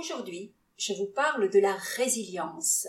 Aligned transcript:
Aujourd'hui, 0.00 0.54
je 0.78 0.94
vous 0.94 1.08
parle 1.08 1.50
de 1.50 1.58
la 1.58 1.74
résilience. 1.74 2.88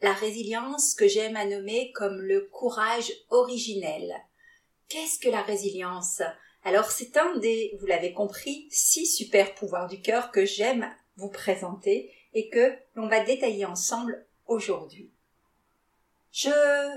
La 0.00 0.14
résilience 0.14 0.94
que 0.94 1.06
j'aime 1.06 1.36
à 1.36 1.44
nommer 1.44 1.92
comme 1.92 2.18
le 2.18 2.48
courage 2.50 3.12
originel. 3.28 4.14
Qu'est-ce 4.88 5.18
que 5.18 5.28
la 5.28 5.42
résilience? 5.42 6.22
Alors 6.64 6.90
c'est 6.90 7.18
un 7.18 7.36
des, 7.36 7.76
vous 7.78 7.84
l'avez 7.84 8.14
compris, 8.14 8.68
six 8.70 9.04
super 9.04 9.54
pouvoirs 9.54 9.86
du 9.86 10.00
cœur 10.00 10.30
que 10.30 10.46
j'aime 10.46 10.90
vous 11.18 11.28
présenter 11.28 12.10
et 12.32 12.48
que 12.48 12.74
l'on 12.94 13.06
va 13.06 13.22
détailler 13.22 13.66
ensemble 13.66 14.24
aujourd'hui. 14.46 15.10
Je 16.32 16.48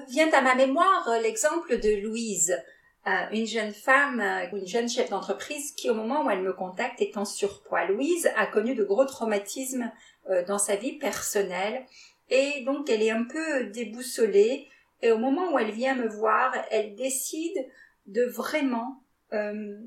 viens 0.09 0.31
à 0.31 0.41
ma 0.41 0.55
mémoire 0.55 1.19
l'exemple 1.21 1.81
de 1.81 2.01
Louise, 2.01 2.57
une 3.05 3.47
jeune 3.47 3.73
femme 3.73 4.21
ou 4.51 4.57
une 4.57 4.67
jeune 4.67 4.89
chef 4.89 5.09
d'entreprise 5.09 5.71
qui, 5.71 5.89
au 5.89 5.93
moment 5.93 6.25
où 6.25 6.29
elle 6.29 6.41
me 6.41 6.53
contacte, 6.53 7.01
est 7.01 7.17
en 7.17 7.25
surpoids. 7.25 7.85
Louise 7.85 8.29
a 8.35 8.45
connu 8.45 8.75
de 8.75 8.83
gros 8.83 9.05
traumatismes 9.05 9.91
euh, 10.29 10.45
dans 10.45 10.59
sa 10.59 10.75
vie 10.75 10.97
personnelle 10.97 11.85
et 12.29 12.63
donc 12.65 12.89
elle 12.89 13.01
est 13.01 13.09
un 13.09 13.23
peu 13.23 13.65
déboussolée. 13.65 14.67
Et 15.01 15.11
au 15.11 15.17
moment 15.17 15.53
où 15.53 15.57
elle 15.59 15.71
vient 15.71 15.95
me 15.95 16.07
voir, 16.07 16.53
elle 16.69 16.95
décide 16.95 17.57
de 18.05 18.25
vraiment 18.25 19.01
euh, 19.33 19.77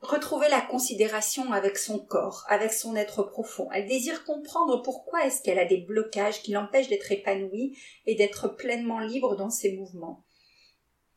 retrouver 0.00 0.48
la 0.48 0.60
considération 0.60 1.52
avec 1.52 1.76
son 1.76 1.98
corps, 1.98 2.44
avec 2.48 2.72
son 2.72 2.96
être 2.96 3.24
profond. 3.24 3.68
Elle 3.72 3.86
désire 3.86 4.24
comprendre 4.24 4.82
pourquoi 4.82 5.26
est-ce 5.26 5.42
qu'elle 5.42 5.58
a 5.58 5.64
des 5.64 5.82
blocages 5.82 6.42
qui 6.42 6.52
l'empêchent 6.52 6.88
d'être 6.88 7.10
épanouie 7.12 7.76
et 8.06 8.14
d'être 8.14 8.48
pleinement 8.48 9.00
libre 9.00 9.36
dans 9.36 9.50
ses 9.50 9.72
mouvements. 9.76 10.23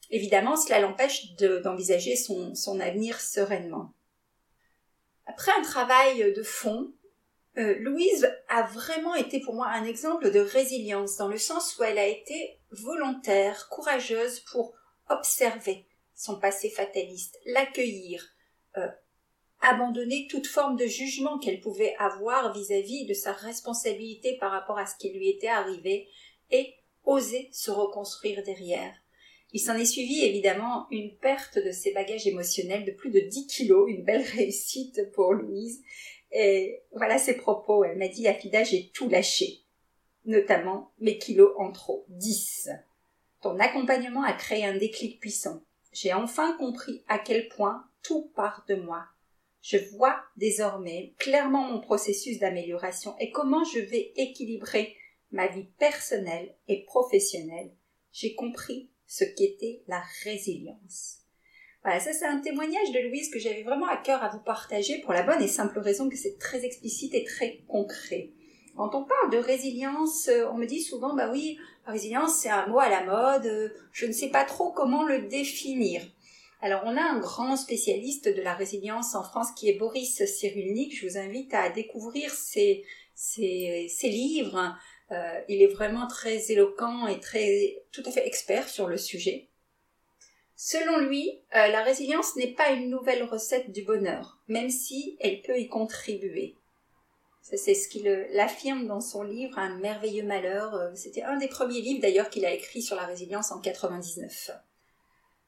Évidemment, 0.09 0.55
cela 0.55 0.79
l'empêche 0.79 1.33
d'envisager 1.35 2.15
son, 2.15 2.79
avenir 2.79 3.19
sereinement. 3.19 3.93
Après 5.25 5.51
un 5.57 5.61
travail 5.61 6.33
de 6.33 6.43
fond, 6.43 6.93
euh, 7.57 7.75
Louise 7.79 8.31
a 8.47 8.63
vraiment 8.63 9.15
été 9.15 9.39
pour 9.41 9.55
moi 9.55 9.67
un 9.67 9.83
exemple 9.83 10.31
de 10.31 10.39
résilience 10.39 11.17
dans 11.17 11.27
le 11.27 11.37
sens 11.37 11.77
où 11.77 11.83
elle 11.83 11.97
a 11.97 12.07
été 12.07 12.59
volontaire, 12.71 13.67
courageuse 13.69 14.39
pour 14.51 14.73
observer 15.09 15.85
son 16.15 16.39
passé 16.39 16.69
fataliste, 16.69 17.37
l'accueillir, 17.45 18.25
euh, 18.77 18.87
abandonner 19.59 20.27
toute 20.29 20.47
forme 20.47 20.77
de 20.77 20.85
jugement 20.85 21.39
qu'elle 21.39 21.59
pouvait 21.59 21.95
avoir 21.97 22.53
vis-à-vis 22.53 23.03
-vis 23.03 23.09
de 23.09 23.13
sa 23.13 23.33
responsabilité 23.33 24.37
par 24.37 24.51
rapport 24.51 24.77
à 24.77 24.85
ce 24.85 24.95
qui 24.95 25.11
lui 25.11 25.29
était 25.29 25.47
arrivé 25.47 26.07
et 26.51 26.75
oser 27.03 27.49
se 27.51 27.71
reconstruire 27.71 28.43
derrière. 28.43 28.93
Il 29.53 29.59
s'en 29.59 29.77
est 29.77 29.85
suivi 29.85 30.23
évidemment 30.23 30.87
une 30.91 31.15
perte 31.17 31.57
de 31.57 31.71
ses 31.71 31.93
bagages 31.93 32.27
émotionnels 32.27 32.85
de 32.85 32.91
plus 32.91 33.11
de 33.11 33.19
10 33.19 33.47
kilos, 33.47 33.89
une 33.89 34.03
belle 34.03 34.21
réussite 34.35 35.11
pour 35.13 35.33
Louise. 35.33 35.81
Et 36.31 36.81
voilà 36.91 37.17
ses 37.17 37.37
propos. 37.37 37.83
Elle 37.83 37.97
m'a 37.97 38.09
dit, 38.09 38.27
Afida, 38.27 38.63
j'ai 38.63 38.89
tout 38.89 39.09
lâché. 39.09 39.61
Notamment 40.25 40.91
mes 40.99 41.17
kilos 41.17 41.53
en 41.57 41.71
trop. 41.71 42.05
10. 42.09 42.69
Ton 43.41 43.59
accompagnement 43.59 44.23
a 44.23 44.33
créé 44.33 44.65
un 44.65 44.77
déclic 44.77 45.19
puissant. 45.19 45.61
J'ai 45.93 46.13
enfin 46.13 46.55
compris 46.57 47.03
à 47.07 47.17
quel 47.17 47.47
point 47.47 47.87
tout 48.03 48.31
part 48.35 48.65
de 48.67 48.75
moi. 48.75 49.05
Je 49.61 49.77
vois 49.95 50.21
désormais 50.35 51.13
clairement 51.17 51.71
mon 51.71 51.79
processus 51.79 52.39
d'amélioration 52.39 53.15
et 53.19 53.31
comment 53.31 53.63
je 53.63 53.79
vais 53.79 54.11
équilibrer 54.15 54.95
ma 55.31 55.47
vie 55.47 55.67
personnelle 55.77 56.55
et 56.67 56.83
professionnelle. 56.85 57.71
J'ai 58.11 58.35
compris 58.35 58.89
ce 59.07 59.23
qu'était 59.23 59.81
la 59.87 60.03
résilience. 60.23 61.19
Voilà, 61.83 61.99
ça 61.99 62.11
c'est 62.11 62.25
un 62.25 62.39
témoignage 62.39 62.91
de 62.91 63.07
Louise 63.07 63.29
que 63.29 63.39
j'avais 63.39 63.63
vraiment 63.63 63.87
à 63.87 63.97
cœur 63.97 64.21
à 64.21 64.29
vous 64.29 64.41
partager 64.41 64.99
pour 64.99 65.13
la 65.13 65.23
bonne 65.23 65.41
et 65.41 65.47
simple 65.47 65.79
raison 65.79 66.09
que 66.09 66.17
c'est 66.17 66.37
très 66.37 66.65
explicite 66.65 67.13
et 67.13 67.23
très 67.23 67.59
concret. 67.67 68.31
Quand 68.75 68.93
on 68.93 69.05
parle 69.05 69.31
de 69.31 69.37
résilience, 69.37 70.27
euh, 70.27 70.47
on 70.51 70.57
me 70.57 70.65
dit 70.65 70.81
souvent, 70.81 71.15
bah 71.15 71.31
oui, 71.31 71.57
résilience 71.85 72.35
c'est 72.35 72.49
un 72.49 72.67
mot 72.67 72.79
à 72.79 72.89
la 72.89 73.05
mode, 73.05 73.45
euh, 73.45 73.69
je 73.91 74.05
ne 74.05 74.11
sais 74.11 74.29
pas 74.29 74.43
trop 74.43 74.71
comment 74.71 75.03
le 75.03 75.27
définir. 75.27 76.01
Alors 76.61 76.81
on 76.85 76.97
a 76.97 77.01
un 77.01 77.19
grand 77.19 77.55
spécialiste 77.55 78.27
de 78.27 78.41
la 78.41 78.53
résilience 78.53 79.15
en 79.15 79.23
France 79.23 79.51
qui 79.55 79.69
est 79.69 79.77
Boris 79.77 80.25
Cyrulnik, 80.25 80.95
je 80.95 81.07
vous 81.07 81.17
invite 81.17 81.53
à 81.53 81.69
découvrir 81.69 82.31
ses, 82.31 82.83
ses, 83.15 83.87
ses 83.89 84.09
livres, 84.09 84.75
euh, 85.11 85.41
il 85.47 85.61
est 85.61 85.73
vraiment 85.73 86.07
très 86.07 86.51
éloquent 86.51 87.07
et 87.07 87.19
très 87.19 87.83
tout 87.91 88.03
à 88.05 88.11
fait 88.11 88.27
expert 88.27 88.67
sur 88.67 88.87
le 88.87 88.97
sujet. 88.97 89.47
Selon 90.55 90.97
lui, 90.97 91.39
euh, 91.55 91.67
la 91.67 91.83
résilience 91.83 92.35
n'est 92.35 92.53
pas 92.53 92.71
une 92.71 92.89
nouvelle 92.89 93.23
recette 93.23 93.71
du 93.71 93.83
bonheur, 93.83 94.39
même 94.47 94.69
si 94.69 95.15
elle 95.19 95.41
peut 95.41 95.59
y 95.59 95.67
contribuer. 95.67 96.55
C'est 97.41 97.75
ce 97.75 97.87
qu'il 97.87 98.09
affirme 98.37 98.87
dans 98.87 98.99
son 98.99 99.23
livre 99.23 99.57
Un 99.57 99.77
merveilleux 99.77 100.25
malheur. 100.25 100.75
Euh, 100.75 100.91
c'était 100.95 101.21
un 101.21 101.37
des 101.37 101.47
premiers 101.47 101.79
livres 101.79 102.01
d'ailleurs 102.01 102.29
qu'il 102.29 102.45
a 102.45 102.53
écrit 102.53 102.81
sur 102.81 102.97
la 102.97 103.05
résilience 103.05 103.53
en 103.53 103.61
99. 103.61 104.51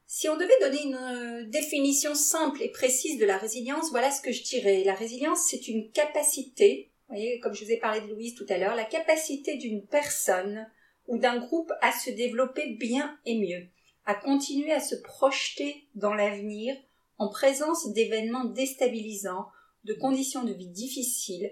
Si 0.07 0.29
on 0.29 0.37
devait 0.37 0.59
donner 0.61 0.83
une 0.83 1.49
définition 1.49 2.15
simple 2.15 2.63
et 2.63 2.69
précise 2.69 3.19
de 3.19 3.25
la 3.25 3.37
résilience, 3.37 3.91
voilà 3.91 4.11
ce 4.11 4.21
que 4.21 4.31
je 4.31 4.43
dirais. 4.43 4.83
La 4.85 4.95
résilience, 4.95 5.47
c'est 5.49 5.67
une 5.67 5.91
capacité 5.91 6.89
voyez, 7.09 7.39
comme 7.39 7.53
je 7.53 7.65
vous 7.65 7.71
ai 7.71 7.77
parlé 7.77 8.01
de 8.01 8.07
Louise 8.07 8.35
tout 8.35 8.45
à 8.49 8.57
l'heure, 8.57 8.75
la 8.75 8.85
capacité 8.85 9.57
d'une 9.57 9.85
personne 9.85 10.67
ou 11.07 11.17
d'un 11.17 11.39
groupe 11.39 11.71
à 11.81 11.91
se 11.91 12.11
développer 12.11 12.75
bien 12.79 13.17
et 13.25 13.37
mieux, 13.37 13.67
à 14.05 14.15
continuer 14.15 14.71
à 14.71 14.79
se 14.79 14.95
projeter 14.95 15.87
dans 15.95 16.13
l'avenir 16.13 16.75
en 17.17 17.29
présence 17.29 17.91
d'événements 17.93 18.45
déstabilisants, 18.45 19.47
de 19.83 19.93
conditions 19.93 20.43
de 20.43 20.53
vie 20.53 20.69
difficiles 20.69 21.51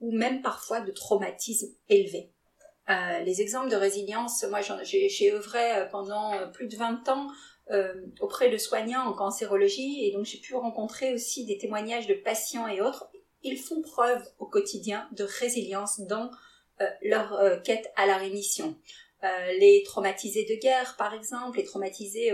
ou 0.00 0.12
même 0.12 0.42
parfois 0.42 0.80
de 0.80 0.90
traumatismes 0.90 1.74
élevés. 1.88 2.32
Euh, 2.88 3.20
les 3.20 3.40
exemples 3.40 3.70
de 3.70 3.76
résilience, 3.76 4.44
moi 4.44 4.60
j'ai 4.60 5.32
œuvré 5.32 5.72
euh, 5.72 5.86
pendant 5.86 6.34
euh, 6.34 6.46
plus 6.46 6.68
de 6.68 6.76
20 6.76 7.08
ans 7.08 7.28
auprès 8.20 8.48
de 8.48 8.58
soignants 8.58 9.08
en 9.08 9.12
cancérologie 9.12 10.06
et 10.06 10.12
donc 10.12 10.24
j'ai 10.24 10.38
pu 10.38 10.54
rencontrer 10.54 11.12
aussi 11.12 11.44
des 11.46 11.58
témoignages 11.58 12.06
de 12.06 12.14
patients 12.14 12.68
et 12.68 12.80
autres 12.80 13.10
ils 13.42 13.58
font 13.58 13.82
preuve 13.82 14.22
au 14.38 14.46
quotidien 14.46 15.08
de 15.12 15.24
résilience 15.24 16.00
dans 16.00 16.30
euh, 16.80 16.86
leur 17.02 17.32
euh, 17.34 17.58
quête 17.58 17.90
à 17.96 18.06
la 18.06 18.16
rémission. 18.16 18.76
Euh, 19.24 19.52
les 19.58 19.82
traumatisés 19.84 20.44
de 20.44 20.60
guerre, 20.60 20.96
par 20.98 21.14
exemple, 21.14 21.58
les 21.58 21.64
traumatisés 21.64 22.32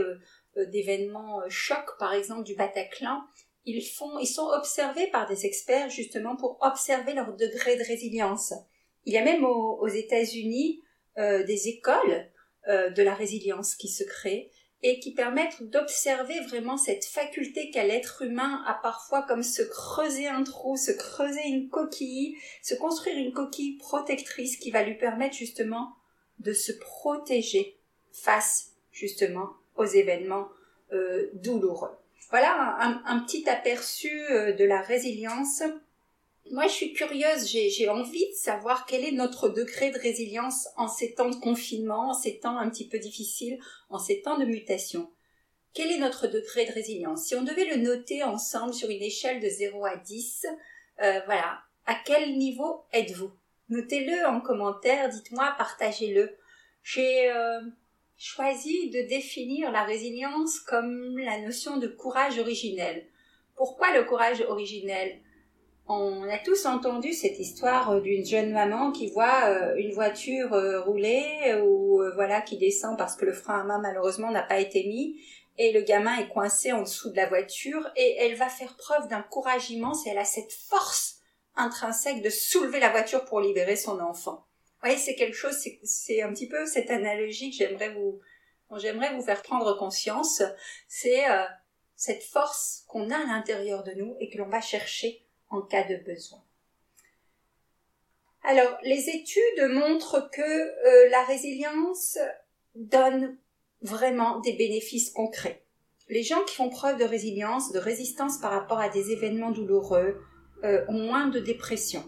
d'événements 0.56 1.40
chocs, 1.49 1.96
par 1.99 2.12
exemple, 2.12 2.43
du 2.43 2.54
Bataclan, 2.54 3.22
ils, 3.64 3.82
font, 3.82 4.19
ils 4.19 4.26
sont 4.26 4.49
observés 4.49 5.06
par 5.06 5.26
des 5.28 5.46
experts 5.46 5.88
justement 5.88 6.37
pour 6.37 6.58
observer 6.60 7.14
leur 7.14 7.34
degré 7.37 7.76
de 7.76 7.84
résilience. 7.84 8.52
Il 9.05 9.14
y 9.14 9.19
a 9.19 9.25
même 9.25 9.44
aux 9.44 9.88
États-Unis 9.88 10.82
des 11.16 11.69
écoles 11.69 12.31
de 12.69 13.02
la 13.02 13.14
résilience 13.14 13.75
qui 13.76 13.88
se 13.88 14.05
créent 14.05 14.50
et 14.82 14.99
qui 14.99 15.12
permettent 15.12 15.62
d'observer 15.62 16.40
vraiment 16.40 16.76
cette 16.76 17.05
faculté 17.05 17.70
qu'a 17.70 17.84
l'être 17.84 18.23
humain 18.23 18.62
à 18.67 18.75
parfois 18.75 19.23
comme 19.23 19.43
se 19.43 19.62
creuser 19.62 20.26
un 20.26 20.43
trou, 20.43 20.76
se 20.76 20.90
creuser 20.90 21.46
une 21.46 21.69
coquille, 21.69 22.37
se 22.62 22.75
construire 22.75 23.17
une 23.17 23.32
coquille 23.32 23.76
protectrice 23.76 24.56
qui 24.56 24.70
va 24.70 24.82
lui 24.82 24.96
permettre 24.96 25.37
justement 25.37 25.94
de 26.40 26.52
se 26.52 26.73
protéger 26.73 27.79
face 28.12 28.73
justement 28.90 29.50
aux 29.76 29.84
événements 29.84 30.49
euh, 30.93 31.31
douloureux. 31.34 31.96
Voilà 32.31 32.76
un, 32.81 33.20
petit 33.20 33.49
aperçu 33.49 34.11
euh, 34.31 34.52
de 34.52 34.64
la 34.64 34.81
résilience 34.81 35.62
moi, 36.52 36.66
je 36.66 36.72
suis 36.72 36.93
curieuse, 36.93 37.46
j'ai 37.46 37.88
envie 37.88 38.28
de 38.28 38.34
savoir 38.34 38.84
quel 38.84 39.06
est 39.06 39.12
notre 39.12 39.49
degré 39.49 39.90
de 39.90 39.99
résilience 39.99 40.69
en 40.76 40.87
ces 40.87 41.14
temps 41.14 41.31
de 41.31 41.37
confinement, 41.37 42.10
en 42.10 42.14
ces 42.14 42.40
temps 42.40 42.58
un 42.58 42.69
petit 42.69 42.87
peu 42.87 42.99
difficiles, 42.99 43.58
en 43.88 43.99
ces 43.99 44.20
temps 44.20 44.38
de 44.38 44.44
mutation. 44.44 45.10
Quel 45.72 45.90
est 45.90 45.99
notre 45.99 46.26
degré 46.26 46.66
de 46.66 46.72
résilience? 46.72 47.25
Si 47.25 47.34
on 47.34 47.43
devait 47.43 47.75
le 47.75 47.76
noter 47.76 48.22
ensemble 48.22 48.75
sur 48.75 48.90
une 48.90 49.02
échelle 49.02 49.40
de 49.40 49.49
0 49.49 49.82
à 49.87 49.96
10, 49.96 50.46
euh, 51.00 51.20
voilà, 51.25 51.60
à 51.87 51.94
quel 52.04 52.37
niveau 52.37 52.84
êtes-vous? 52.93 53.32
Notez-le 53.70 54.26
en 54.26 54.43
commentaire, 54.43 55.08
dites-moi, 55.08 55.55
partagez-le. 55.56 56.37
J'ai 56.82 57.31
euh, 57.31 57.62
choisi 58.19 58.90
de 58.90 59.00
définir 59.08 59.72
la 59.72 59.84
résilience 59.84 60.60
comme 60.60 61.16
la 61.16 61.40
notion 61.40 61.78
de 61.78 61.87
courage 61.87 62.38
originel. 62.38 63.06
Pourquoi 63.56 63.96
le 63.96 64.05
courage 64.05 64.43
originel? 64.43 65.19
On 65.88 66.29
a 66.29 66.38
tous 66.38 66.67
entendu 66.67 67.12
cette 67.12 67.38
histoire 67.38 67.90
euh, 67.90 68.00
d'une 68.00 68.25
jeune 68.25 68.52
maman 68.52 68.93
qui 68.93 69.11
voit 69.11 69.46
euh, 69.46 69.75
une 69.76 69.93
voiture 69.93 70.52
euh, 70.52 70.81
rouler 70.81 71.61
ou 71.64 72.00
voilà 72.14 72.40
qui 72.40 72.56
descend 72.56 72.96
parce 72.96 73.17
que 73.17 73.25
le 73.25 73.32
frein 73.32 73.61
à 73.61 73.64
main 73.64 73.79
malheureusement 73.79 74.31
n'a 74.31 74.43
pas 74.43 74.58
été 74.58 74.84
mis 74.84 75.20
et 75.58 75.73
le 75.73 75.82
gamin 75.82 76.17
est 76.19 76.29
coincé 76.29 76.73
en 76.73 76.82
dessous 76.82 77.11
de 77.11 77.17
la 77.17 77.29
voiture 77.29 77.90
et 77.96 78.17
elle 78.19 78.34
va 78.37 78.49
faire 78.49 78.76
preuve 78.76 79.08
d'un 79.08 79.23
courage 79.23 79.70
immense 79.70 80.06
et 80.06 80.11
elle 80.11 80.19
a 80.19 80.25
cette 80.25 80.52
force 80.52 81.20
intrinsèque 81.56 82.23
de 82.23 82.31
soulever 82.31 82.81
la 82.81 82.90
voiture 82.90 83.25
pour 83.25 83.40
libérer 83.40 83.76
son 83.76 84.00
enfant. 84.00 84.46
Vous 84.81 84.88
voyez, 84.88 84.96
c'est 84.96 85.14
quelque 85.14 85.37
chose, 85.37 85.56
c'est 85.84 86.23
un 86.23 86.32
petit 86.32 86.49
peu 86.49 86.64
cette 86.67 86.90
analogie 86.90 87.50
que 87.50 87.56
j'aimerais 87.56 87.90
vous, 87.90 88.20
j'aimerais 88.79 89.14
vous 89.14 89.23
faire 89.23 89.43
prendre 89.43 89.76
conscience. 89.76 90.43
C'est 90.88 91.23
cette 91.94 92.23
force 92.23 92.84
qu'on 92.88 93.11
a 93.11 93.17
à 93.17 93.26
l'intérieur 93.26 93.84
de 93.84 93.93
nous 93.93 94.17
et 94.19 94.31
que 94.31 94.38
l'on 94.38 94.49
va 94.49 94.62
chercher 94.62 95.23
en 95.52 95.62
cas 95.62 95.84
de 95.84 95.96
besoin. 95.96 96.43
Alors, 98.44 98.76
les 98.82 99.08
études 99.08 99.70
montrent 99.70 100.28
que 100.32 100.43
euh, 100.43 101.08
la 101.10 101.22
résilience 101.25 102.19
donne 102.75 103.37
vraiment 103.82 104.40
des 104.40 104.54
bénéfices 104.54 105.10
concrets. 105.10 105.62
Les 106.08 106.22
gens 106.22 106.43
qui 106.44 106.56
font 106.56 106.69
preuve 106.69 106.99
de 106.99 107.04
résilience, 107.04 107.72
de 107.72 107.78
résistance 107.78 108.38
par 108.38 108.50
rapport 108.50 108.81
à 108.81 108.88
des 108.88 109.12
événements 109.12 109.52
douloureux, 109.52 110.20
euh, 110.64 110.84
ont 110.88 111.04
moins 111.06 111.28
de 111.28 111.38
dépression. 111.38 112.05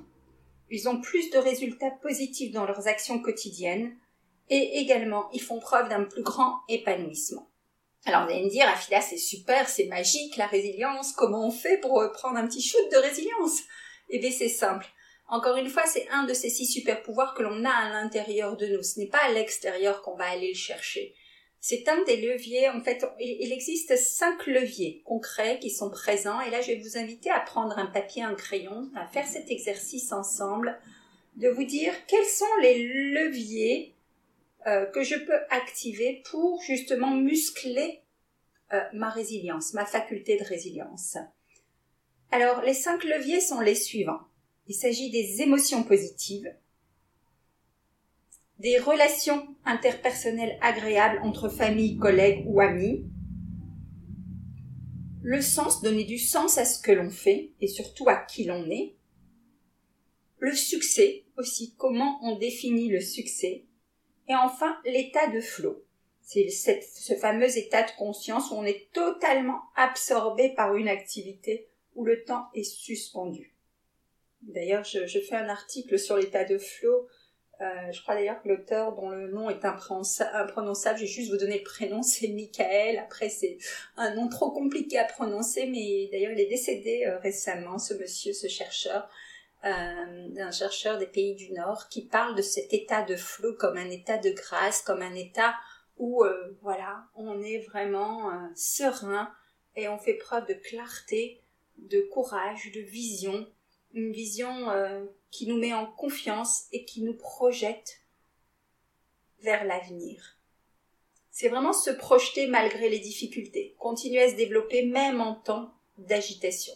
Ils 0.71 0.89
ont 0.89 1.01
plus 1.01 1.31
de 1.31 1.39
résultats 1.39 1.91
positifs 2.03 2.53
dans 2.53 2.67
leurs 2.67 2.89
actions 2.89 3.21
quotidiennes 3.21 3.97
et 4.49 4.79
également 4.79 5.31
ils 5.33 5.43
font 5.43 5.61
preuve 5.61 5.89
d'un 5.89 6.05
plus 6.05 6.23
grand 6.23 6.61
épanouissement. 6.69 7.49
Alors 8.07 8.25
vous 8.25 8.33
allez 8.33 8.45
me 8.45 8.51
dire, 8.51 8.69
Afida, 8.69 9.01
c'est 9.01 9.17
super, 9.17 9.69
c'est 9.69 9.87
magique, 9.87 10.37
la 10.37 10.47
résilience, 10.47 11.13
comment 11.13 11.47
on 11.47 11.51
fait 11.51 11.79
pour 11.79 12.01
euh, 12.01 12.13
prendre 12.13 12.37
un 12.37 12.47
petit 12.47 12.61
shoot 12.61 12.93
de 12.93 12.99
résilience? 12.99 13.63
Eh 14.11 14.19
bien 14.19 14.31
c'est 14.31 14.49
simple. 14.49 14.87
Encore 15.29 15.57
une 15.57 15.71
fois, 15.71 15.85
c'est 15.87 16.07
un 16.11 16.25
de 16.25 16.35
ces 16.35 16.51
six 16.51 16.67
super 16.67 17.03
pouvoirs 17.03 17.35
que 17.35 17.43
l'on 17.43 17.65
a 17.65 17.71
à 17.71 17.89
l'intérieur 17.89 18.57
de 18.57 18.67
nous. 18.67 18.83
Ce 18.83 18.99
n'est 18.99 19.09
pas 19.09 19.25
à 19.25 19.33
l'extérieur 19.33 20.03
qu'on 20.03 20.17
va 20.17 20.27
aller 20.27 20.49
le 20.49 20.55
chercher. 20.55 21.15
C'est 21.61 21.89
un 21.89 22.03
des 22.05 22.19
leviers, 22.19 22.69
en 22.69 22.83
fait, 22.83 23.07
il 23.19 23.51
existe 23.51 23.97
cinq 23.97 24.47
leviers 24.47 25.01
concrets 25.07 25.59
qui 25.59 25.71
sont 25.71 25.89
présents. 25.89 26.43
Et 26.43 26.51
là, 26.51 26.61
je 26.61 26.73
vais 26.73 26.79
vous 26.79 26.99
inviter 26.99 27.31
à 27.31 27.41
prendre 27.41 27.79
un 27.79 27.87
papier, 27.87 28.23
un 28.23 28.35
crayon, 28.35 28.91
à 28.95 29.07
faire 29.07 29.27
cet 29.27 29.51
exercice 29.51 30.13
ensemble, 30.13 30.79
de 31.37 31.49
vous 31.49 31.65
dire 31.65 31.95
quels 32.07 32.27
sont 32.27 32.45
les 32.61 32.85
leviers 32.85 33.94
euh, 34.67 34.87
que 34.87 35.03
je 35.03 35.17
peux 35.17 35.41
activer 35.51 36.23
pour 36.31 36.63
justement 36.63 37.15
muscler 37.15 38.03
euh, 38.73 38.81
ma 38.93 39.11
résilience, 39.11 39.75
ma 39.75 39.85
faculté 39.85 40.39
de 40.39 40.45
résilience. 40.45 41.17
Alors, 42.31 42.63
les 42.63 42.75
cinq 42.75 43.05
leviers 43.05 43.41
sont 43.41 43.61
les 43.61 43.75
suivants. 43.75 44.23
Il 44.67 44.75
s'agit 44.75 45.11
des 45.11 45.43
émotions 45.43 45.85
positives, 45.85 46.51
des 48.59 48.79
relations 48.79 49.47
interpersonnelles 49.65 50.59
agréables 50.63 51.21
entre 51.23 51.49
famille, 51.49 51.99
collègues 51.99 52.45
ou 52.47 52.61
amis, 52.61 53.05
le 55.23 55.41
sens, 55.41 55.83
donner 55.83 56.05
du 56.05 56.19
sens 56.19 56.59
à 56.59 56.65
ce 56.65 56.81
que 56.81 56.93
l'on 56.93 57.11
fait 57.11 57.53
et 57.61 57.69
surtout 57.69 58.09
à 58.09 58.17
qui 58.17 58.45
l'on 58.45 58.69
est, 58.71 58.95
le 60.39 60.55
succès 60.55 61.25
aussi, 61.39 61.75
comment 61.79 62.19
on 62.23 62.39
définit 62.39 62.89
le 62.89 63.01
succès, 63.01 63.65
et 64.29 64.35
enfin, 64.35 64.77
l'état 64.85 65.27
de 65.29 65.41
flot. 65.41 65.83
C'est 66.23 66.49
ce 66.49 67.15
fameux 67.17 67.59
état 67.59 67.83
de 67.83 67.91
conscience 67.99 68.51
où 68.51 68.55
on 68.55 68.65
est 68.65 68.91
totalement 68.93 69.61
absorbé 69.77 70.55
par 70.55 70.75
une 70.75 70.89
activité 70.89 71.69
où 71.95 72.05
le 72.05 72.25
temps 72.25 72.47
est 72.55 72.65
suspendu. 72.65 73.55
D'ailleurs, 74.43 74.85
je, 74.85 75.07
fais 75.07 75.37
un 75.37 75.49
article 75.49 75.99
sur 75.99 76.17
l'état 76.17 76.45
de 76.45 76.59
flot. 76.59 77.09
Euh, 77.61 77.93
je 77.93 78.03
crois 78.03 78.15
d'ailleurs 78.15 78.43
que 78.43 78.49
l'auteur 78.49 78.95
dont 78.95 79.11
le 79.11 79.31
nom 79.31 79.49
est 79.49 79.65
imprononçable, 79.65 80.99
je 80.99 81.03
vais 81.03 81.07
juste 81.07 81.31
vous 81.31 81.37
donner 81.37 81.59
le 81.59 81.65
prénom, 81.65 82.03
c'est 82.03 82.29
Michael. 82.29 82.99
Après, 82.99 83.29
c'est 83.29 83.59
un 83.97 84.15
nom 84.15 84.29
trop 84.29 84.51
compliqué 84.51 84.99
à 84.99 85.05
prononcer, 85.05 85.67
mais 85.67 86.09
d'ailleurs, 86.11 86.33
il 86.33 86.41
est 86.41 86.49
décédé 86.49 87.05
euh, 87.07 87.19
récemment, 87.19 87.79
ce 87.79 87.95
monsieur, 87.95 88.33
ce 88.33 88.49
chercheur 88.49 89.09
d'un 89.65 90.51
chercheur 90.51 90.99
des 90.99 91.07
pays 91.07 91.35
du 91.35 91.53
Nord 91.53 91.89
qui 91.89 92.05
parle 92.05 92.35
de 92.35 92.43
cet 92.43 92.75
état 92.75 93.03
de 93.03 93.17
flot 93.17 93.55
comme 93.55 93.79
un 93.79 93.89
état 93.89 94.19
de 94.19 94.31
grâce, 94.31 94.83
comme 94.83 95.01
un 95.01 95.15
état 95.15 95.55
où 95.97 96.25
euh, 96.25 96.57
voilà, 96.63 97.07
on 97.15 97.43
est 97.43 97.61
vraiment 97.61 98.31
euh, 98.31 98.49
serein 98.55 99.33
et 99.77 99.89
on 99.89 99.99
fait 99.99 100.15
preuve 100.15 100.47
de 100.47 100.55
clarté, 100.55 101.43
de 101.79 102.01
courage, 102.13 102.73
de 102.73 102.81
vision, 102.81 103.47
une 103.93 104.13
vision 104.13 104.71
euh, 104.71 105.05
qui 105.31 105.47
nous 105.47 105.59
met 105.59 105.75
en 105.75 105.87
confiance 105.87 106.67
et 106.73 106.85
qui 106.85 107.03
nous 107.03 107.15
projette 107.15 108.01
vers 109.43 109.65
l'avenir. 109.65 110.39
C'est 111.31 111.49
vraiment 111.49 111.73
se 111.73 111.91
projeter 111.91 112.47
malgré 112.47 112.89
les 112.89 113.01
difficultés, 113.01 113.75
continuer 113.79 114.23
à 114.23 114.31
se 114.31 114.37
développer 114.37 114.87
même 114.87 115.21
en 115.21 115.35
temps 115.35 115.75
d'agitation. 115.99 116.75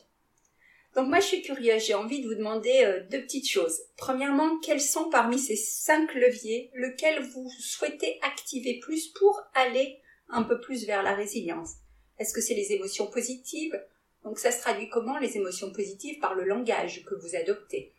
Donc 0.99 1.11
moi 1.11 1.21
je 1.21 1.27
suis 1.27 1.43
curieuse, 1.43 1.85
j'ai 1.85 1.95
envie 1.95 2.23
de 2.23 2.27
vous 2.27 2.35
demander 2.35 2.83
euh, 2.83 3.05
deux 3.09 3.23
petites 3.23 3.49
choses. 3.49 3.83
Premièrement, 3.97 4.59
quels 4.59 4.81
sont 4.81 5.09
parmi 5.11 5.39
ces 5.39 5.55
cinq 5.55 6.12
leviers 6.12 6.73
lequel 6.75 7.23
vous 7.23 7.49
souhaitez 7.61 8.19
activer 8.23 8.81
plus 8.81 9.06
pour 9.06 9.41
aller 9.55 10.00
un 10.29 10.43
peu 10.43 10.61
plus 10.61 10.87
vers 10.87 11.05
la 11.05 11.15
résilience? 11.15 11.75
Est-ce 12.19 12.35
que 12.35 12.41
c'est 12.41 12.56
les 12.56 12.73
émotions 12.73 13.06
positives? 13.06 13.81
Donc 14.25 14.41
ça 14.41 14.50
se 14.50 14.61
traduit 14.61 14.89
comment 14.89 15.19
les 15.19 15.37
émotions 15.37 15.71
positives? 15.71 16.19
Par 16.19 16.35
le 16.35 16.43
langage 16.43 17.05
que 17.05 17.15
vous 17.15 17.37
adoptez. 17.37 17.93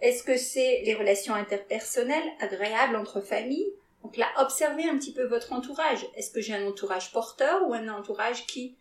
Est-ce 0.00 0.22
que 0.22 0.38
c'est 0.38 0.80
les 0.86 0.94
relations 0.94 1.34
interpersonnelles 1.34 2.32
agréables 2.40 2.96
entre 2.96 3.20
familles? 3.20 3.74
Donc 4.02 4.16
là, 4.16 4.26
observez 4.38 4.84
un 4.84 4.96
petit 4.96 5.12
peu 5.12 5.26
votre 5.26 5.52
entourage. 5.52 6.06
Est-ce 6.16 6.30
que 6.30 6.40
j'ai 6.40 6.54
un 6.54 6.66
entourage 6.66 7.12
porteur 7.12 7.68
ou 7.68 7.74
un 7.74 7.88
entourage 7.88 8.46
qui 8.46 8.78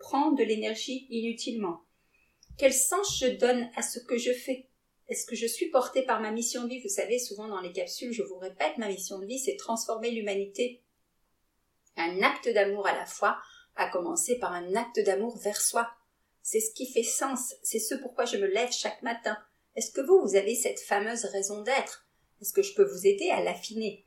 prend 0.00 0.32
de 0.32 0.44
l'énergie 0.44 1.06
inutilement? 1.08 1.85
Quel 2.58 2.72
sens 2.72 3.18
je 3.18 3.26
donne 3.26 3.68
à 3.76 3.82
ce 3.82 3.98
que 3.98 4.18
je 4.18 4.32
fais? 4.32 4.66
Est-ce 5.08 5.26
que 5.26 5.36
je 5.36 5.46
suis 5.46 5.70
portée 5.70 6.02
par 6.02 6.20
ma 6.20 6.30
mission 6.30 6.64
de 6.64 6.68
vie? 6.68 6.82
Vous 6.82 6.88
savez, 6.88 7.18
souvent 7.18 7.48
dans 7.48 7.60
les 7.60 7.72
capsules, 7.72 8.12
je 8.12 8.22
vous 8.22 8.38
répète, 8.38 8.78
ma 8.78 8.88
mission 8.88 9.18
de 9.18 9.26
vie, 9.26 9.38
c'est 9.38 9.56
transformer 9.56 10.10
l'humanité. 10.10 10.82
Un 11.96 12.22
acte 12.22 12.48
d'amour 12.48 12.86
à 12.86 12.94
la 12.94 13.06
fois, 13.06 13.38
à 13.76 13.88
commencer 13.88 14.38
par 14.38 14.52
un 14.52 14.74
acte 14.74 15.00
d'amour 15.00 15.36
vers 15.38 15.60
soi. 15.60 15.88
C'est 16.42 16.60
ce 16.60 16.72
qui 16.74 16.90
fait 16.90 17.02
sens, 17.02 17.54
c'est 17.62 17.78
ce 17.78 17.94
pourquoi 17.94 18.24
je 18.24 18.36
me 18.36 18.46
lève 18.46 18.72
chaque 18.72 19.02
matin. 19.02 19.36
Est-ce 19.76 19.90
que 19.90 20.00
vous, 20.00 20.20
vous 20.20 20.36
avez 20.36 20.54
cette 20.54 20.80
fameuse 20.80 21.24
raison 21.26 21.62
d'être? 21.62 22.06
Est-ce 22.40 22.52
que 22.52 22.62
je 22.62 22.74
peux 22.74 22.84
vous 22.84 23.06
aider 23.06 23.30
à 23.30 23.42
l'affiner? 23.42 24.04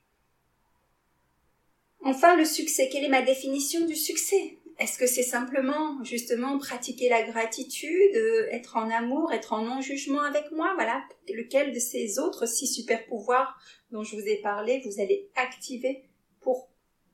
Enfin, 2.03 2.35
le 2.35 2.45
succès. 2.45 2.89
Quelle 2.89 3.03
est 3.03 3.09
ma 3.09 3.21
définition 3.21 3.85
du 3.85 3.95
succès? 3.95 4.57
Est-ce 4.79 4.97
que 4.97 5.07
c'est 5.07 5.23
simplement 5.23 6.01
justement 6.03 6.57
pratiquer 6.57 7.09
la 7.09 7.23
gratitude, 7.23 8.15
euh, 8.15 8.47
être 8.49 8.77
en 8.77 8.89
amour, 8.89 9.33
être 9.33 9.51
en 9.51 9.61
non-jugement 9.61 10.21
avec 10.21 10.51
moi 10.51 10.71
Voilà, 10.75 11.03
lequel 11.27 11.73
de 11.73 11.79
ces 11.79 12.17
autres 12.17 12.45
six 12.45 12.67
super 12.67 13.05
pouvoirs 13.07 13.59
dont 13.91 14.03
je 14.03 14.15
vous 14.15 14.25
ai 14.25 14.37
parlé 14.37 14.81
vous 14.85 15.01
allez 15.01 15.29
activer 15.35 16.05
pour 16.39 16.69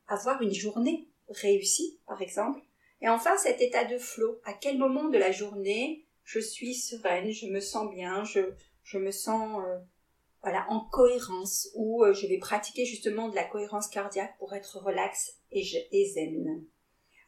avoir 0.07 0.43
une 0.43 0.53
journée 0.53 1.09
réussie, 1.27 1.99
par 2.05 2.21
exemple? 2.21 2.61
Et 3.01 3.09
enfin, 3.09 3.35
cet 3.37 3.59
état 3.61 3.83
de 3.83 3.97
flot. 3.97 4.39
À 4.45 4.53
quel 4.53 4.77
moment 4.77 5.09
de 5.09 5.17
la 5.17 5.31
journée 5.31 6.05
je 6.23 6.39
suis 6.39 6.75
sereine, 6.75 7.31
je 7.31 7.47
me 7.47 7.59
sens 7.59 7.89
bien, 7.91 8.23
je, 8.23 8.41
je 8.83 8.99
me 8.99 9.11
sens 9.11 9.63
euh, 9.65 9.79
voilà 10.43 10.67
en 10.69 10.81
cohérence 10.81 11.69
ou 11.75 12.03
euh, 12.03 12.13
je 12.13 12.27
vais 12.27 12.37
pratiquer 12.37 12.85
justement 12.85 13.29
de 13.29 13.35
la 13.35 13.43
cohérence 13.43 13.87
cardiaque 13.87 14.37
pour 14.37 14.53
être 14.53 14.77
relax 14.77 15.37
et, 15.51 15.63
et 15.91 16.05
zen? 16.05 16.63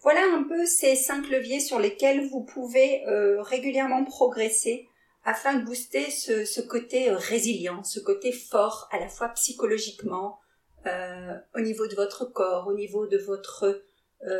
Voilà 0.01 0.21
un 0.33 0.43
peu 0.43 0.65
ces 0.65 0.95
cinq 0.95 1.29
leviers 1.29 1.59
sur 1.59 1.79
lesquels 1.79 2.27
vous 2.29 2.43
pouvez 2.43 3.05
euh, 3.07 3.41
régulièrement 3.41 4.05
progresser 4.05 4.87
afin 5.23 5.55
de 5.55 5.65
booster 5.65 6.09
ce, 6.11 6.61
côté 6.61 7.09
euh, 7.09 7.17
résilient, 7.17 7.83
ce 7.83 7.99
côté 7.99 8.31
fort 8.31 8.87
à 8.91 8.99
la 8.99 9.09
fois 9.09 9.29
psychologiquement, 9.29 10.39
euh, 10.85 11.33
au 11.55 11.61
niveau 11.61 11.87
de 11.87 11.95
votre 11.95 12.25
corps, 12.25 12.67
au 12.67 12.73
niveau 12.73 13.07
de 13.07 13.17
votre 13.17 13.83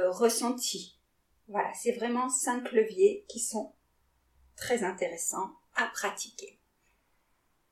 ressenti. 0.09 0.99
Voilà, 1.47 1.71
c'est 1.75 1.91
vraiment 1.91 2.29
cinq 2.29 2.71
leviers 2.71 3.25
qui 3.29 3.39
sont 3.39 3.73
très 4.55 4.83
intéressants 4.83 5.51
à 5.75 5.85
pratiquer. 5.93 6.56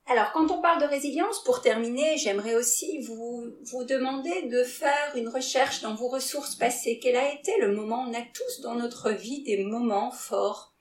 Alors, 0.07 0.31
quand 0.33 0.51
on 0.51 0.61
parle 0.61 0.81
de 0.81 0.87
résilience, 0.87 1.43
pour 1.43 1.61
terminer, 1.61 2.17
j'aimerais 2.17 2.55
aussi 2.55 2.99
vous, 2.99 3.55
vous 3.63 3.83
demander 3.85 4.43
de 4.43 4.63
faire 4.63 5.13
une 5.15 5.29
recherche 5.29 5.81
dans 5.81 5.95
vos 5.95 6.07
ressources 6.07 6.55
passées. 6.55 6.99
Quel 7.01 7.15
a 7.15 7.33
été 7.33 7.51
le 7.59 7.71
moment 7.71 8.05
On 8.07 8.13
a 8.13 8.21
tous 8.21 8.61
dans 8.61 8.75
notre 8.75 9.09
vie 9.09 9.41
des 9.41 9.63
moments 9.63 10.11
forts 10.11 10.73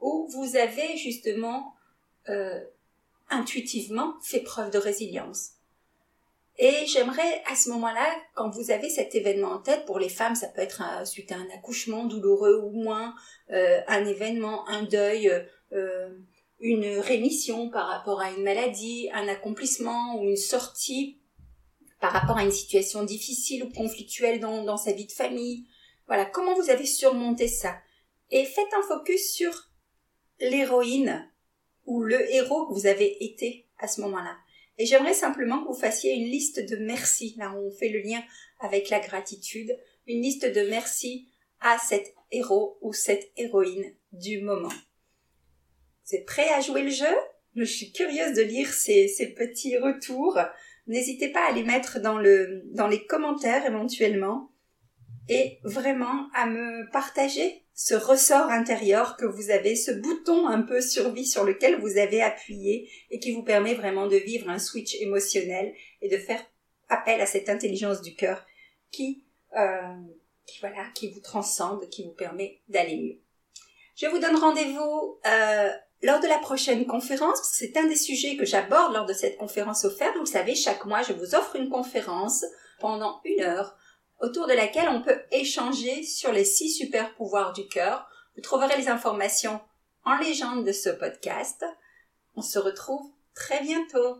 où 0.00 0.28
vous 0.30 0.56
avez 0.56 0.98
justement 0.98 1.74
euh, 2.28 2.60
intuitivement 3.30 4.16
fait 4.22 4.40
preuve 4.40 4.70
de 4.70 4.78
résilience? 4.78 5.52
Et 6.58 6.86
j'aimerais 6.86 7.42
à 7.50 7.54
ce 7.54 7.70
moment-là, 7.70 8.06
quand 8.34 8.50
vous 8.50 8.70
avez 8.70 8.90
cet 8.90 9.14
événement 9.14 9.52
en 9.52 9.58
tête, 9.60 9.86
pour 9.86 9.98
les 9.98 10.08
femmes, 10.08 10.34
ça 10.34 10.48
peut 10.48 10.60
être 10.60 10.82
suite 11.06 11.32
à 11.32 11.36
un 11.36 11.48
accouchement 11.54 12.04
douloureux 12.04 12.60
ou 12.64 12.70
moins, 12.70 13.14
euh, 13.50 13.80
un 13.86 14.04
événement, 14.04 14.68
un 14.68 14.82
deuil, 14.82 15.32
euh, 15.72 16.10
une 16.60 16.98
rémission 16.98 17.70
par 17.70 17.86
rapport 17.88 18.20
à 18.20 18.30
une 18.30 18.42
maladie, 18.42 19.08
un 19.12 19.28
accomplissement 19.28 20.20
ou 20.20 20.28
une 20.28 20.36
sortie 20.36 21.20
par 22.00 22.12
rapport 22.12 22.36
à 22.36 22.44
une 22.44 22.52
situation 22.52 23.04
difficile 23.04 23.64
ou 23.64 23.70
conflictuelle 23.70 24.40
dans, 24.40 24.64
dans 24.64 24.76
sa 24.76 24.92
vie 24.92 25.06
de 25.06 25.12
famille. 25.12 25.66
Voilà, 26.06 26.24
comment 26.24 26.54
vous 26.54 26.70
avez 26.70 26.86
surmonté 26.86 27.48
ça? 27.48 27.76
Et 28.30 28.44
faites 28.44 28.72
un 28.76 28.82
focus 28.82 29.32
sur 29.32 29.70
l'héroïne 30.40 31.30
ou 31.86 32.02
le 32.02 32.32
héros 32.34 32.66
que 32.66 32.74
vous 32.74 32.86
avez 32.86 33.24
été 33.24 33.68
à 33.78 33.88
ce 33.88 34.00
moment-là. 34.02 34.36
Et 34.78 34.86
j'aimerais 34.86 35.14
simplement 35.14 35.62
que 35.62 35.68
vous 35.68 35.78
fassiez 35.78 36.14
une 36.14 36.30
liste 36.30 36.60
de 36.60 36.76
merci, 36.76 37.34
là 37.36 37.52
où 37.52 37.66
on 37.66 37.70
fait 37.70 37.88
le 37.88 38.00
lien 38.00 38.22
avec 38.60 38.90
la 38.90 39.00
gratitude, 39.00 39.76
une 40.06 40.22
liste 40.22 40.46
de 40.46 40.68
merci 40.68 41.28
à 41.60 41.78
cet 41.78 42.14
héros 42.30 42.78
ou 42.80 42.92
cette 42.92 43.32
héroïne 43.36 43.92
du 44.12 44.40
moment. 44.40 44.72
Vous 46.08 46.16
êtes 46.16 46.26
prêts 46.26 46.48
à 46.54 46.60
jouer 46.62 46.82
le 46.82 46.90
jeu? 46.90 47.14
Je 47.54 47.64
suis 47.64 47.92
curieuse 47.92 48.34
de 48.34 48.40
lire 48.40 48.72
ces, 48.72 49.08
ces 49.08 49.34
petits 49.34 49.76
retours. 49.76 50.38
N'hésitez 50.86 51.28
pas 51.28 51.46
à 51.46 51.52
les 51.52 51.64
mettre 51.64 52.00
dans, 52.00 52.16
le, 52.16 52.62
dans 52.72 52.88
les 52.88 53.04
commentaires 53.04 53.66
éventuellement 53.66 54.50
et 55.28 55.58
vraiment 55.64 56.30
à 56.32 56.46
me 56.46 56.90
partager 56.92 57.62
ce 57.74 57.94
ressort 57.94 58.48
intérieur 58.48 59.18
que 59.18 59.26
vous 59.26 59.50
avez, 59.50 59.76
ce 59.76 59.90
bouton 59.90 60.48
un 60.48 60.62
peu 60.62 60.80
survie 60.80 61.26
sur 61.26 61.44
lequel 61.44 61.78
vous 61.78 61.98
avez 61.98 62.22
appuyé 62.22 62.90
et 63.10 63.18
qui 63.18 63.32
vous 63.32 63.42
permet 63.42 63.74
vraiment 63.74 64.06
de 64.06 64.16
vivre 64.16 64.48
un 64.48 64.58
switch 64.58 64.94
émotionnel 65.02 65.74
et 66.00 66.08
de 66.08 66.16
faire 66.16 66.42
appel 66.88 67.20
à 67.20 67.26
cette 67.26 67.50
intelligence 67.50 68.00
du 68.00 68.14
cœur 68.14 68.46
qui, 68.90 69.24
euh, 69.58 69.94
qui 70.46 70.58
voilà, 70.60 70.86
qui 70.94 71.10
vous 71.10 71.20
transcende, 71.20 71.86
qui 71.90 72.04
vous 72.04 72.14
permet 72.14 72.62
d'aller 72.68 72.96
mieux. 72.96 73.18
Je 73.94 74.06
vous 74.06 74.18
donne 74.18 74.36
rendez-vous 74.36 75.18
euh, 75.26 75.70
lors 76.02 76.20
de 76.20 76.28
la 76.28 76.38
prochaine 76.38 76.86
conférence, 76.86 77.40
c'est 77.42 77.76
un 77.76 77.86
des 77.86 77.96
sujets 77.96 78.36
que 78.36 78.46
j'aborde 78.46 78.94
lors 78.94 79.06
de 79.06 79.12
cette 79.12 79.36
conférence 79.36 79.84
offerte. 79.84 80.14
Vous 80.14 80.20
le 80.20 80.26
savez, 80.26 80.54
chaque 80.54 80.84
mois, 80.84 81.02
je 81.02 81.12
vous 81.12 81.34
offre 81.34 81.56
une 81.56 81.70
conférence 81.70 82.44
pendant 82.78 83.20
une 83.24 83.42
heure 83.42 83.76
autour 84.20 84.46
de 84.46 84.52
laquelle 84.52 84.88
on 84.88 85.02
peut 85.02 85.20
échanger 85.32 86.04
sur 86.04 86.32
les 86.32 86.44
six 86.44 86.70
super 86.70 87.14
pouvoirs 87.14 87.52
du 87.52 87.66
cœur. 87.66 88.08
Vous 88.36 88.42
trouverez 88.42 88.76
les 88.76 88.88
informations 88.88 89.60
en 90.04 90.16
légende 90.16 90.64
de 90.64 90.72
ce 90.72 90.88
podcast. 90.88 91.64
On 92.36 92.42
se 92.42 92.60
retrouve 92.60 93.10
très 93.34 93.60
bientôt. 93.62 94.18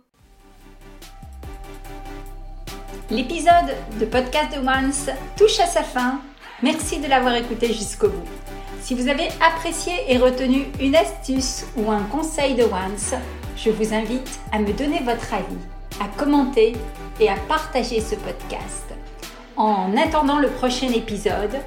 L'épisode 3.11 3.77
de 4.01 4.05
Podcast 4.05 4.53
de 4.53 4.59
Once 4.59 5.11
touche 5.37 5.61
à 5.61 5.67
sa 5.67 5.83
fin. 5.83 6.21
Merci 6.63 6.99
de 6.99 7.07
l'avoir 7.07 7.37
écouté 7.37 7.73
jusqu'au 7.73 8.09
bout. 8.09 8.58
Si 8.89 8.95
vous 8.95 9.09
avez 9.09 9.29
apprécié 9.47 9.93
et 10.09 10.17
retenu 10.17 10.65
une 10.81 10.97
astuce 10.97 11.67
ou 11.77 11.91
un 11.91 12.05
conseil 12.05 12.55
de 12.55 12.63
Once, 12.63 13.13
je 13.55 13.69
vous 13.69 13.93
invite 13.93 14.41
à 14.51 14.61
me 14.61 14.73
donner 14.73 15.01
votre 15.01 15.35
avis, 15.35 15.59
à 16.01 16.09
commenter 16.19 16.73
et 17.21 17.29
à 17.29 17.37
partager 17.37 18.01
ce 18.01 18.15
podcast. 18.15 18.87
En 19.57 19.95
attendant 19.95 20.39
le 20.39 20.49
prochain 20.49 20.89
épisode, 20.89 21.61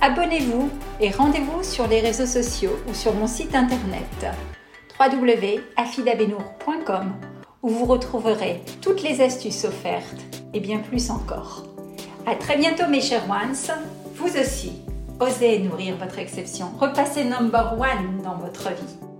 abonnez-vous 0.00 0.68
et 1.00 1.10
rendez-vous 1.10 1.62
sur 1.62 1.86
les 1.86 2.00
réseaux 2.00 2.26
sociaux 2.26 2.76
ou 2.88 2.94
sur 2.94 3.14
mon 3.14 3.28
site 3.28 3.54
internet 3.54 4.26
www.afidabenour.com 4.98 7.12
où 7.62 7.68
vous 7.68 7.84
retrouverez 7.84 8.64
toutes 8.82 9.04
les 9.04 9.20
astuces 9.20 9.64
offertes 9.64 10.24
et 10.52 10.58
bien 10.58 10.78
plus 10.78 11.12
encore. 11.12 11.66
À 12.26 12.34
très 12.34 12.56
bientôt 12.56 12.88
mes 12.88 13.00
chers 13.00 13.30
ones, 13.30 13.54
vous 14.16 14.36
aussi, 14.36 14.83
osez 15.20 15.60
nourrir 15.60 15.96
votre 15.96 16.18
exception, 16.18 16.66
repassez 16.78 17.24
number 17.24 17.74
one 17.78 18.22
dans 18.22 18.36
votre 18.36 18.70
vie. 18.70 19.13